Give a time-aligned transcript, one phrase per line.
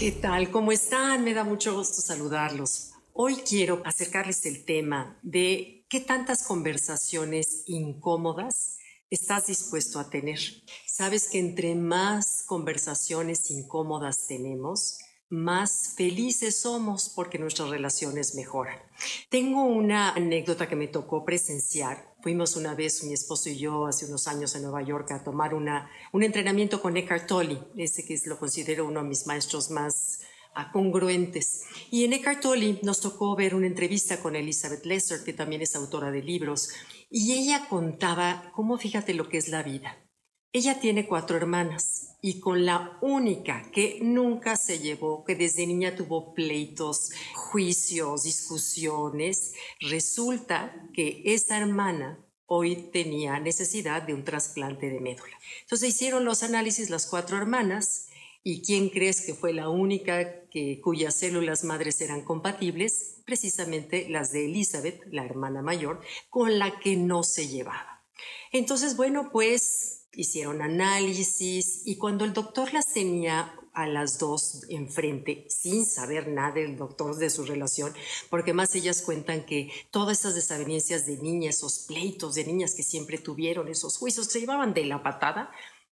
[0.00, 0.50] ¿Qué tal?
[0.50, 1.24] ¿Cómo están?
[1.24, 2.92] Me da mucho gusto saludarlos.
[3.12, 8.78] Hoy quiero acercarles el tema de qué tantas conversaciones incómodas
[9.10, 10.38] estás dispuesto a tener.
[10.86, 14.96] Sabes que entre más conversaciones incómodas tenemos,
[15.30, 18.78] más felices somos porque nuestras relaciones mejoran.
[19.28, 22.14] Tengo una anécdota que me tocó presenciar.
[22.20, 25.54] Fuimos una vez, mi esposo y yo, hace unos años en Nueva York a tomar
[25.54, 30.20] una, un entrenamiento con Eckhart Tolle, ese que lo considero uno de mis maestros más
[30.54, 31.62] ah, congruentes.
[31.92, 35.76] Y en Eckhart Tolle nos tocó ver una entrevista con Elizabeth Lesser, que también es
[35.76, 36.70] autora de libros,
[37.08, 39.96] y ella contaba cómo fíjate lo que es la vida.
[40.52, 45.94] Ella tiene cuatro hermanas y con la única que nunca se llevó, que desde niña
[45.94, 54.98] tuvo pleitos, juicios, discusiones, resulta que esa hermana hoy tenía necesidad de un trasplante de
[54.98, 55.38] médula.
[55.62, 58.08] Entonces hicieron los análisis las cuatro hermanas
[58.42, 64.32] y quién crees que fue la única que, cuyas células madres eran compatibles, precisamente las
[64.32, 68.04] de Elizabeth, la hermana mayor, con la que no se llevaba.
[68.50, 75.46] Entonces, bueno, pues hicieron análisis y cuando el doctor las tenía a las dos enfrente
[75.48, 77.94] sin saber nada del doctor de su relación,
[78.28, 82.82] porque más ellas cuentan que todas esas desavenencias de niñas, esos pleitos de niñas que
[82.82, 85.50] siempre tuvieron, esos juicios se llevaban de la patada,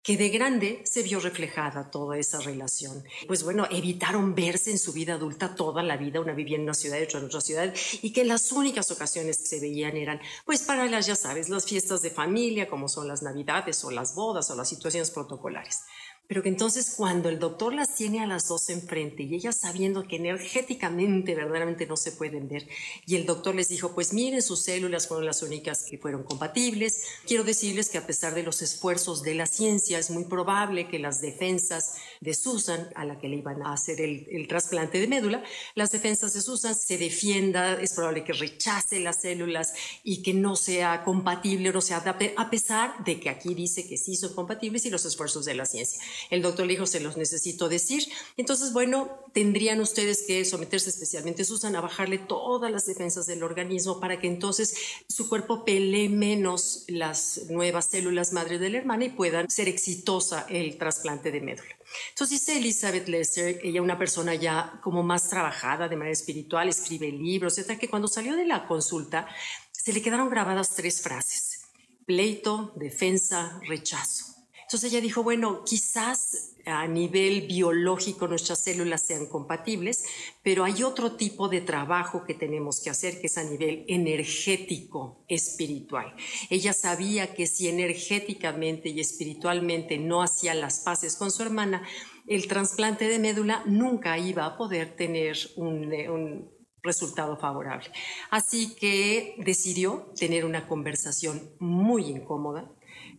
[0.05, 3.03] que de grande se vio reflejada toda esa relación.
[3.25, 6.75] Pues bueno, evitaron verse en su vida adulta toda la vida, una vivía en una
[6.75, 10.21] ciudad y otra en otra ciudad, y que las únicas ocasiones que se veían eran,
[10.45, 14.13] pues para las, ya sabes, las fiestas de familia, como son las navidades o las
[14.13, 15.81] bodas o las situaciones protocolares.
[16.27, 20.07] Pero que entonces cuando el doctor las tiene a las dos enfrente y ellas sabiendo
[20.07, 22.67] que energéticamente verdaderamente no se pueden ver,
[23.05, 27.03] y el doctor les dijo, pues miren, sus células fueron las únicas que fueron compatibles,
[27.27, 30.99] quiero decirles que a pesar de los esfuerzos de la ciencia, es muy probable que
[30.99, 35.43] las defensas de Susan, a la que le iban a hacer el, trasplante de médula,
[35.75, 39.73] las defensas de Susan se defienda, es probable que rechace las células
[40.03, 43.87] y que no sea compatible o no se adapte, a pesar de que aquí dice
[43.87, 46.01] que sí son compatibles y los esfuerzos de la ciencia.
[46.29, 48.07] El doctor le dijo, se los necesito decir.
[48.37, 53.99] Entonces, bueno, tendrían ustedes que someterse especialmente, Susan, a bajarle todas las defensas del organismo
[53.99, 54.75] para que entonces
[55.07, 60.45] su cuerpo pelee menos las nuevas células madre de la hermana y puedan ser exitosa
[60.49, 61.74] el trasplante de médula.
[62.09, 67.11] Entonces dice Elizabeth Lesser, ella una persona ya como más trabajada de manera espiritual, escribe
[67.11, 69.27] libros, etc., que cuando salió de la consulta
[69.71, 71.61] se le quedaron grabadas tres frases,
[72.05, 74.34] pleito, defensa, rechazo.
[74.65, 80.05] Entonces ella dijo, bueno, quizás a nivel biológico nuestras células sean compatibles,
[80.41, 85.23] pero hay otro tipo de trabajo que tenemos que hacer que es a nivel energético,
[85.27, 86.15] espiritual.
[86.49, 91.83] Ella sabía que si energéticamente y espiritualmente no hacía las paces con su hermana,
[92.25, 96.51] el trasplante de médula nunca iba a poder tener un, un
[96.81, 97.91] resultado favorable.
[98.31, 102.71] Así que decidió tener una conversación muy incómoda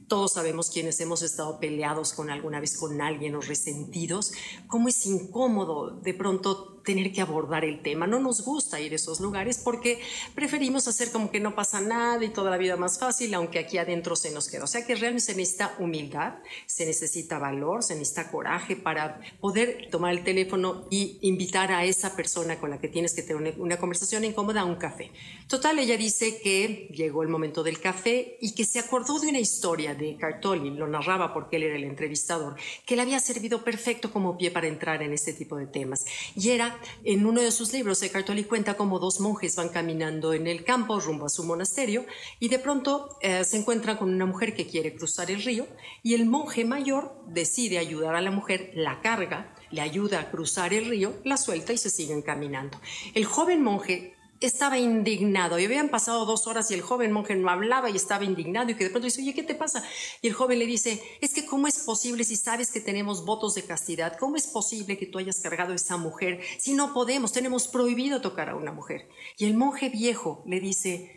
[0.08, 4.32] todos sabemos quienes hemos estado peleados con alguna vez con alguien o resentidos,
[4.68, 8.06] cómo es incómodo de pronto tener que abordar el tema.
[8.06, 10.00] No nos gusta ir a esos lugares porque
[10.34, 13.76] preferimos hacer como que no pasa nada y toda la vida más fácil, aunque aquí
[13.76, 14.64] adentro se nos queda.
[14.64, 16.34] O sea que realmente se necesita humildad,
[16.66, 22.14] se necesita valor, se necesita coraje para poder tomar el teléfono y invitar a esa
[22.14, 25.10] persona con la que tienes que tener una conversación incómoda a un café.
[25.48, 29.40] Total, ella dice que llegó el momento del café y que se acordó de una
[29.40, 32.54] historia de Cartoli, lo narraba porque él era el entrevistador,
[32.84, 36.04] que le había servido perfecto como pie para entrar en este tipo de temas.
[36.36, 40.32] Y era en uno de sus libros, Eckhart Tolle cuenta cómo dos monjes van caminando
[40.32, 42.04] en el campo rumbo a su monasterio
[42.40, 45.66] y de pronto eh, se encuentran con una mujer que quiere cruzar el río
[46.02, 50.74] y el monje mayor decide ayudar a la mujer, la carga, le ayuda a cruzar
[50.74, 52.78] el río, la suelta y se siguen caminando.
[53.14, 57.50] El joven monje estaba indignado y habían pasado dos horas y el joven monje no
[57.50, 59.84] hablaba y estaba indignado y que de pronto dice, oye, ¿qué te pasa?
[60.22, 63.54] Y el joven le dice, es que ¿cómo es posible si sabes que tenemos votos
[63.54, 64.16] de castidad?
[64.18, 67.32] ¿Cómo es posible que tú hayas cargado a esa mujer si no podemos?
[67.32, 69.08] Tenemos prohibido tocar a una mujer.
[69.38, 71.16] Y el monje viejo le dice,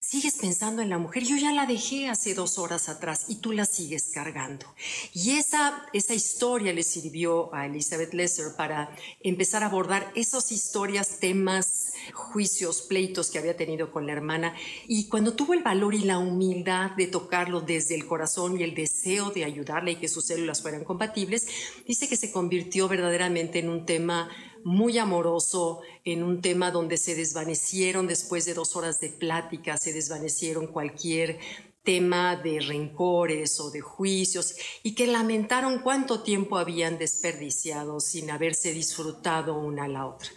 [0.00, 3.52] Sigues pensando en la mujer, yo ya la dejé hace dos horas atrás y tú
[3.52, 4.64] la sigues cargando.
[5.12, 11.18] Y esa, esa historia le sirvió a Elizabeth Lesser para empezar a abordar esas historias,
[11.18, 14.54] temas, juicios, pleitos que había tenido con la hermana.
[14.86, 18.74] Y cuando tuvo el valor y la humildad de tocarlo desde el corazón y el
[18.74, 21.48] deseo de ayudarle y que sus células fueran compatibles,
[21.86, 24.28] dice que se convirtió verdaderamente en un tema
[24.64, 29.92] muy amoroso en un tema donde se desvanecieron después de dos horas de plática, se
[29.92, 31.38] desvanecieron cualquier
[31.82, 38.72] tema de rencores o de juicios y que lamentaron cuánto tiempo habían desperdiciado sin haberse
[38.72, 40.28] disfrutado una a la otra.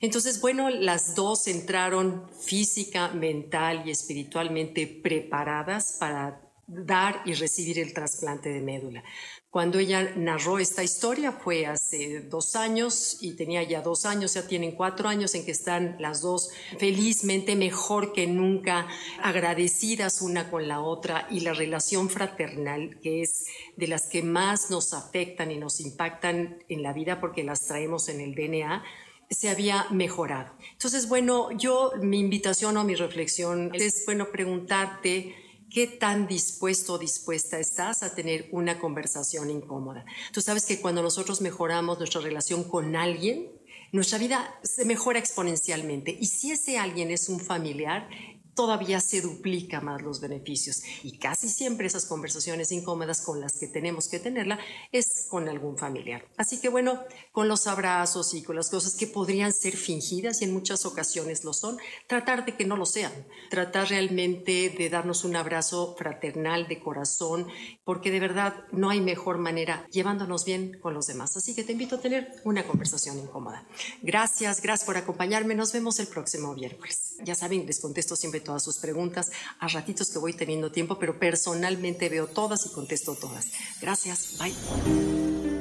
[0.00, 7.94] Entonces, bueno, las dos entraron física, mental y espiritualmente preparadas para dar y recibir el
[7.94, 9.04] trasplante de médula.
[9.50, 14.46] Cuando ella narró esta historia fue hace dos años y tenía ya dos años, ya
[14.46, 18.86] tienen cuatro años en que están las dos felizmente mejor que nunca,
[19.22, 23.46] agradecidas una con la otra y la relación fraternal que es
[23.76, 28.08] de las que más nos afectan y nos impactan en la vida porque las traemos
[28.08, 28.84] en el DNA
[29.30, 30.52] se había mejorado.
[30.72, 35.34] Entonces, bueno, yo mi invitación o mi reflexión es, bueno, preguntarte
[35.70, 40.04] qué tan dispuesto o dispuesta estás a tener una conversación incómoda.
[40.32, 43.50] Tú sabes que cuando nosotros mejoramos nuestra relación con alguien,
[43.92, 46.16] nuestra vida se mejora exponencialmente.
[46.20, 48.08] Y si ese alguien es un familiar,
[48.56, 50.82] todavía se duplica más los beneficios.
[51.04, 54.58] Y casi siempre esas conversaciones incómodas con las que tenemos que tenerla
[54.90, 56.26] es con algún familiar.
[56.36, 57.00] Así que bueno,
[57.30, 61.44] con los abrazos y con las cosas que podrían ser fingidas y en muchas ocasiones
[61.44, 63.12] lo son, tratar de que no lo sean.
[63.50, 67.46] Tratar realmente de darnos un abrazo fraternal de corazón,
[67.84, 71.36] porque de verdad no hay mejor manera llevándonos bien con los demás.
[71.36, 73.66] Así que te invito a tener una conversación incómoda.
[74.02, 75.54] Gracias, gracias por acompañarme.
[75.54, 77.16] Nos vemos el próximo viernes.
[77.22, 81.18] Ya saben, les contesto siempre todas sus preguntas a ratitos que voy teniendo tiempo, pero
[81.18, 83.46] personalmente veo todas y contesto todas.
[83.80, 85.55] Gracias, bye.